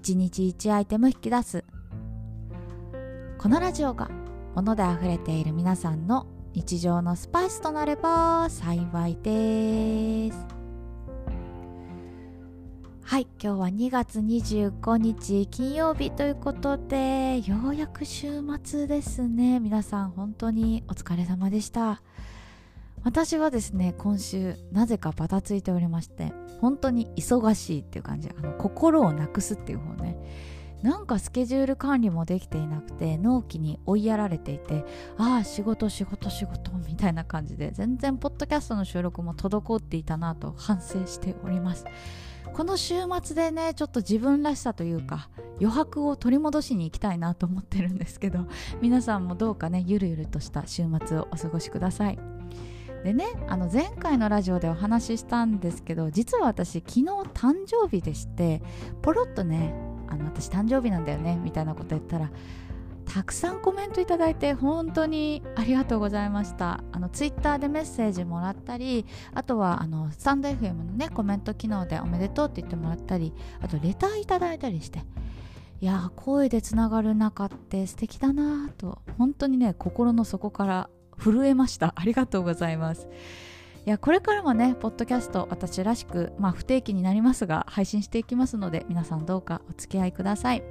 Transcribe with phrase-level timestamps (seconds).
[0.00, 1.62] 1日1アイテム引き出す。
[3.36, 4.10] このラジオが
[4.54, 10.46] 物で溢れている皆さんの日常のスパイスとなれば幸いです。
[13.02, 19.60] はい今日は2月25日金曜日ということでようやく週末ですね。
[19.60, 22.02] 皆さん本当にお疲れ様でした。
[23.02, 30.16] 私はですね今週なぜかバタついておりまして本当に忙しいっていう感じあの心をなくすっていう方ね。
[30.82, 34.86] なんかスケジュール管理もできていなくて納期に追いやられていて
[35.18, 41.84] ああ仕事仕事仕事みたいな感じで全然ポッドキャストの収録も滞っていたなと反省しております。
[42.54, 45.28] この週末でねちょっと自分らしさというか
[45.60, 48.46] 余白を取り戻しに行きたいなと思ってるんですけど
[48.80, 52.18] 皆さんもどうかねゆるゆるとした週末をお過ごしください。
[53.04, 58.62] でねあの前回のラジオでお話ししたんですけど実は私昨日誕生日でして
[59.02, 59.74] ポロッとね
[60.08, 62.30] あの私誕生日なんだよねみたいなこと言ったら
[63.12, 66.84] たくさんコメントいただいて本当にありがとうございました。
[66.92, 75.00] あのツイッターでメッセージもらったりあとはあのスタンド FM のねコメント機能でおめでとうって言ってもらったりあとレターいただいたりして
[75.80, 81.92] いや声でつながる中って素敵だなと本当にね心の底から震えました。
[81.96, 83.08] ありがとうございます。
[83.86, 90.62] いやこれからもねポッドキャスト私らしくまあ不定期になりますが配信していきますので皆さんどうかお付き合いください。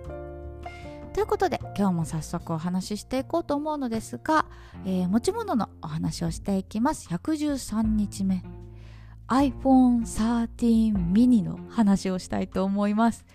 [1.13, 4.45] ということで今日も早速お話ししていこうと思うのですが、
[4.85, 7.09] えー、持ち物のお話をしていきます。
[7.09, 8.43] 113日目。
[9.27, 13.25] iPhone 13 mini の話をしたいと思います。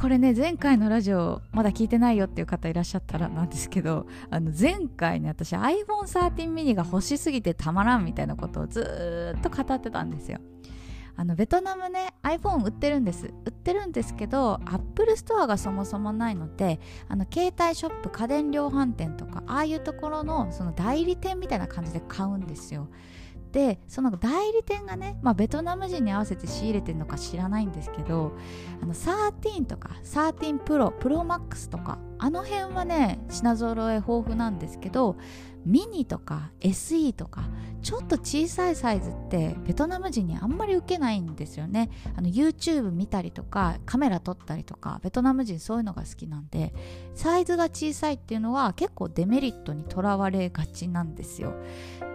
[0.00, 10.38] これね前回のラジオまだ聞いてないよっていう方いらっしゃったらなんですけどあの前回ね私 iPhone13 mini が欲しすぎてたまらんみたいなことをずっと語ってたんですよ。
[11.16, 13.26] あのベトナムね iPhone 売ってるんです。
[13.44, 22.88] 売ってるんですけど Apple ストアがそもそもないのであの携帯ショップ家電量販店とかああいうところのその代理店みたいな感じで買うんですよ。
[23.52, 28.36] でその代理店がね、まあ、ベトナム人に合わせて仕入れてるのか知らないんですけど
[28.80, 35.16] あの13とか13プロプロマックスとかあの辺はね品揃え豊富なんですけど
[35.64, 37.48] ミニとか SE とか
[37.82, 41.90] ちょっと小さいサイズってベトナム人にあんまり受けないんですよね。
[42.14, 46.74] あの YouTube 見たりとかカメラ撮ったりとかベトナム人そういうのが好きなんで
[47.14, 51.54] サイズが小さいっていうのは結構デメリットにとらわれがちなんですよ。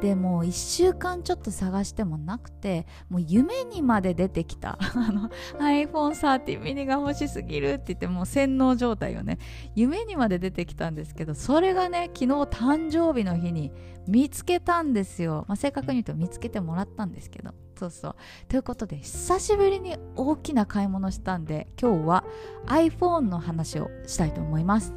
[0.01, 4.77] でもう1週間ちょっと探してもなくてもう夢にまで出てきた。
[4.93, 5.29] あの
[5.59, 9.39] iPhone13 mini が欲しすぎるって言ってもう洗脳状態をね
[9.73, 13.71] 夢にまで出てきたんですけどそれがね昨日誕生日の日に
[14.07, 17.51] 見つけたんですよ、まあ、正確に言うと見つけてもらったんですけど。
[17.77, 18.15] そうそう。
[18.47, 22.23] ということで久しぶりに大きな買い物したんで今日は
[22.67, 24.93] iPhone の話をしたいと思います。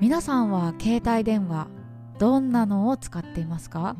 [0.00, 1.75] 皆さんは携帯電話
[2.18, 3.96] どんなのを使っていますか？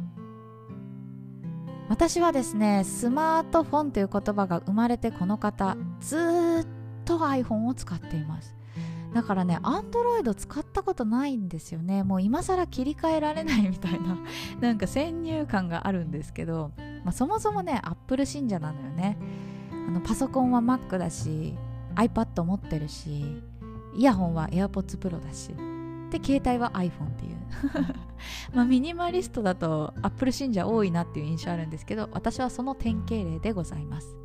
[1.88, 6.66] 私はですねスマートフォンという言葉が生まれてこの方ずっ
[7.04, 8.56] と iPhone を使っています。
[9.14, 12.02] だからね Android 使ったことないんですよね。
[12.02, 14.18] もう今更切り替えられないみたいな
[14.60, 16.72] なんか先入観があるんですけど、
[17.04, 19.16] まあ、そもそもね Apple 信者なのよね。
[19.88, 21.54] あのパソコンは Mac だし
[21.94, 23.40] iPad 持ってるし
[23.94, 25.54] イヤホンは AirPods Pro だし。
[26.18, 27.36] で携帯は iPhone っていう。
[28.54, 34.16] まあミニマリストだと Apple 信者多いなっていう印象あるんですけど私はその典型例でございます。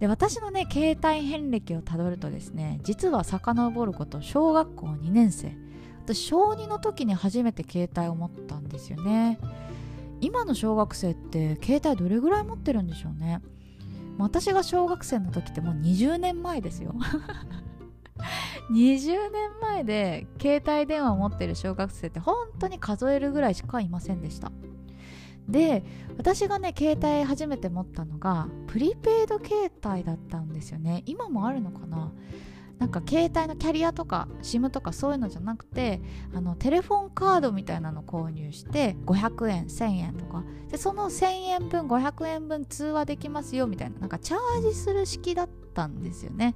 [0.00, 5.56] で私のね携帯遍歴をたどるとですね実は遡ること小学校2年生。
[6.04, 9.40] 私小2の時に初めて携帯を持ったんですよね。
[10.20, 13.40] 今の小学生って携帯どれぐらい持ってるんでしょうね。
[14.18, 16.94] 私が小学生の時ってもう20年前ですよ。
[18.70, 24.52] 20年前で携帯電話を持ってる小学生って本当に数えるぐらいしかいませんでした。
[25.48, 25.84] で
[26.18, 31.02] 私がね携帯初めて持ったのがプリペイド携帯だったんですよね。
[31.06, 32.12] 今もあるのかな？
[32.78, 36.02] なんか携帯のキャリアとか SIM とかそういうのじゃなくて
[36.34, 40.44] あのテレフォンカードみたいなの購入して500円1000円とか。
[40.68, 44.00] でその1000円分500円分通話できますよみたいな。
[44.00, 46.54] なんかチャージする式だったんですよね。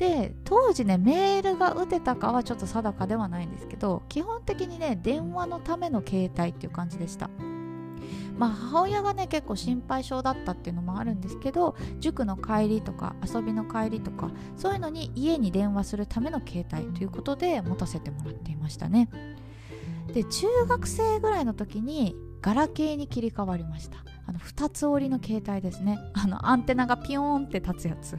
[0.00, 7.28] で当時ねメールが打てたかはちょっと定かではないんですけど基本的にね電話のための携帯っていう感じでした。
[8.38, 19.10] まあ、母親がね結構心配性だったっていうのもあるんですけど塾の帰りとか遊びの帰りとかそういうのに家に電話するための携帯ということで持たせてもらっていましたね。
[20.14, 23.98] で中学生ぐらいの時にガラケーに切り替わりました。
[24.26, 25.98] あの2つ折りの携帯ですね。
[26.14, 28.16] あのアンテナがピヨーンって立つやつ。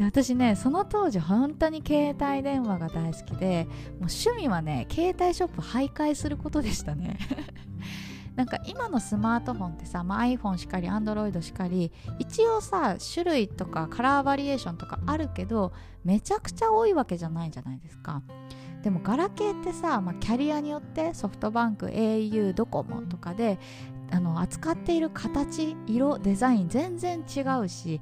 [0.00, 7.18] で私ねその当時本当に携帯電話が大好きでもう趣味はね携帯ショップ徘徊することでしたね。
[8.34, 18.22] なんか今のスマートフォンってさ、まあ、iPhone しかり Android しかり一応さ種類とかカラーバリエーションとかあるけどめちゃくちゃ多いわけじゃないじゃないですか。
[18.82, 23.58] でもガラケーってさ、まあ、キャリアによってソフトバンク au ドコモとかで
[24.10, 28.00] あの扱っている形色デザイン全然違うし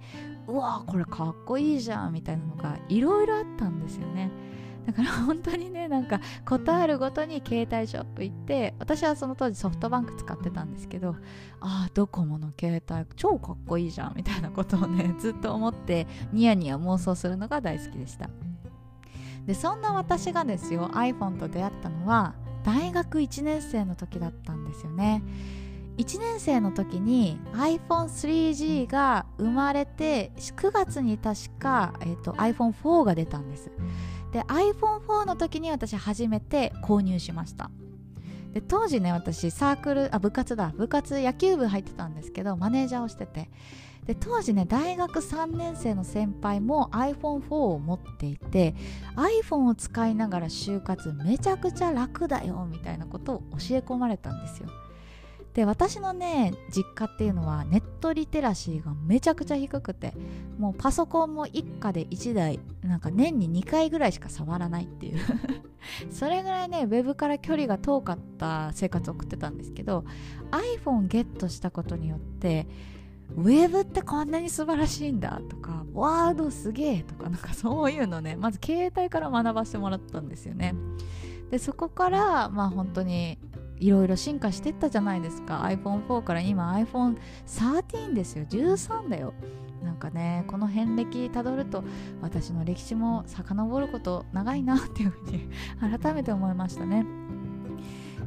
[0.48, 4.30] うわこれかっこいいじゃんみたいなのがいろいろあったんですよね。
[4.86, 11.14] だから本当にねなんかことあるごとに携帯ショップ行って私はその当時ソフトバンク使ってたんですけど
[11.60, 18.30] ああドコモの携帯超かっこいいじゃんみたいなことをね ずっと思ってニヤニヤ妄想するのが大好きでした。
[19.44, 22.34] でそんな私がですよ iPhone と出会ったのは
[22.64, 25.22] 大学1年生の時だったんですよね。
[25.98, 33.70] 1年生の時に iPhone3G が生まれて9月に確か、えーと、iPhone4 が出たんです。
[34.32, 37.70] で iPhone4 の時に私初めて購入しました。
[38.52, 40.72] で当時ね私サークルあ部活だ。
[40.76, 43.50] 部活野球部入ってたんですけどマネージャーをしてて。
[44.06, 48.74] で当時ね大学3年生の先輩も iPhone4 を持っていて
[49.16, 54.70] iPhone を使いながら就活めちゃくちゃ楽だよみたいなことを教え込まれたんですよ。
[55.54, 60.14] で私のね実家っていうのはネットリテラシーがめちゃくちゃ低くて
[60.58, 65.18] もうパソコンも一家で1台なんか年に2回ぐらいしか触らないっていう。
[66.10, 70.04] それぐらいねウェブから距離が遠かった生活を送ってたんですけど
[70.50, 72.66] iPhone ゲットしたことによって
[73.36, 80.74] ウェブってこんなに素晴らしいんだとかワードすげえとかなんかそういうのねまず携帯から学ばせてもらったんですよね。
[81.50, 83.38] でそこからまあ本当に
[83.80, 85.62] いろいろ進化してったじゃないですか。
[85.64, 88.44] iPhone4 から今 iPhone13 ですよ。
[88.44, 89.34] 13だよ。
[89.82, 91.84] なんかねこの遍歴たどると
[92.20, 95.48] 私の歴史も遡ること長いなっていうふうに
[95.98, 97.06] 改めて思いましたね。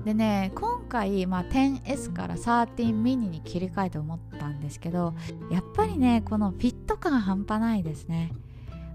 [0.06, 5.14] でね今回、まあ、10S から13ミニに切り替えて思ったんですけど
[5.52, 8.32] やっぱりねこのフィット感半端ないですね。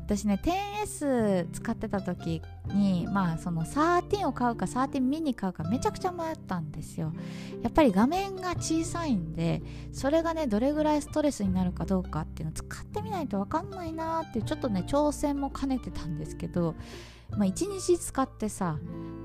[0.06, 7.12] 私ね 10S 使ってた時にまあその13を買うか13ミニ買うかめちゃくちゃ迷ったんですよ
[7.64, 9.62] やっぱり画面が小さいんで
[9.92, 16.76] それがねどれぐらいストレスになるかどうかっていうのを使ってみないと分かんないなーってちょっとね挑戦も兼ねてたんですけど
[17.30, 18.78] まあ1日使ってさ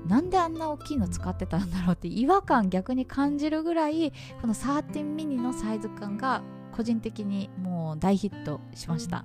[0.08, 6.42] なんであんな大きいの使ってたんだろうって違和感逆に感じるぐらいこの13ミニのサイズ感が
[6.72, 9.24] 個人的にもう大ヒットしました。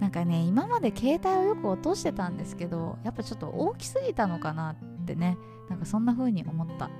[0.00, 5.36] なんかね今まで携帯をよく落としてたんですけどやっぱちょっと大きすぎたのかなってね
[5.68, 6.90] なんかそんな風に思った。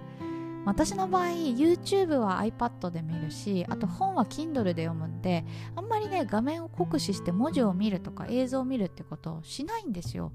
[0.67, 10.33] 私の場合 YouTube は iPad で見るしあと本は Kindle で読むんであんまりね画面を酷使して文字を見るとか映像を見るってことをしないんですよ。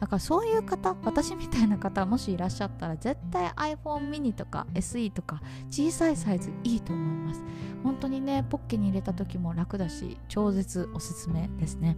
[0.00, 5.40] だからそういう方私みたいな方もしいらっしゃったら絶対 iPhone mini とか SE とか
[5.70, 7.42] 小さいサイズいいと思います。
[7.82, 11.96] 本当にねポッケに入れた時も楽だし超絶おすすめですね。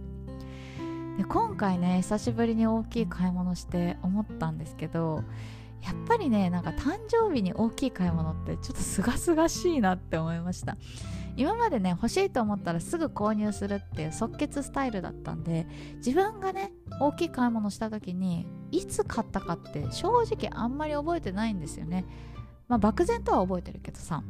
[1.17, 5.23] で今回ね久しぶりに大きい買い物して思ったんですけど
[5.83, 10.77] やっぱりねなんか誕生日に大きい買い物ってちょっとすがすがしいなって思いました。
[11.35, 15.67] 今までね欲しいと思ったらすぐ購入するっていう即決スタイルだったんで
[15.97, 22.05] 自分がね大きい買い物した時にいつ買ったかって正直あんまり覚えてないんですよね。
[22.67, 24.21] まあ漠然とは覚えてるけどさ。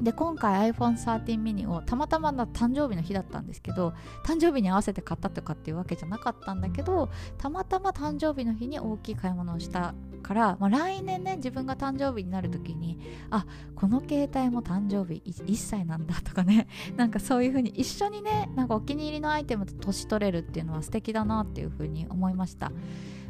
[0.00, 12.98] で今回 iPhone13 mini をたまたまな誕生日の日だったんですけど誕生日に合わせて買ったとかっていうわけじゃなかったんだけどたまたま誕生日の日に大きい買い物をしたから、まあ、来年ね自分が誕生日になる時に
[13.30, 22.70] あこの携帯も誕生日 1, 1歳なんだとかね なんかそういう風に一緒にねなんかお気に入りのアイテムと年取れるっていうのは素敵だなっていう風に思いました。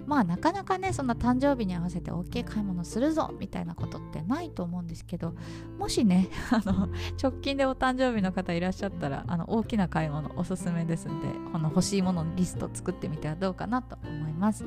[0.09, 5.35] まあなかなかねそんな誕生日に合わせて大きい買い物するぞみたいなことってないと思うんですけど
[5.79, 6.89] もしね あの
[7.23, 14.65] 直近でお誕生日の方いらっしゃったらあの大きな買い物おすすめですんでこの欲しいもののリスト作ってみてはどうかなと思います。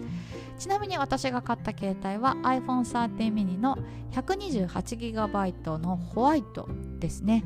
[0.57, 3.77] ちなみに私が買った携帯は iPhone13 mini の
[4.11, 6.69] 128GB のホワイト
[6.99, 7.43] ですね。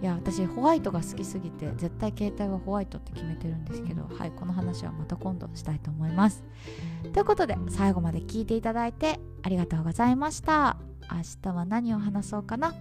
[0.00, 6.44] いや私ホワイトが好きすぎて絶対携帯はホワイトって決めてるんですけどはいこの話はまた今度したいと思います。
[7.12, 10.76] ということで最後まで聞いていただいてありがとうございました。
[11.10, 12.74] 明日は何を話そうかな？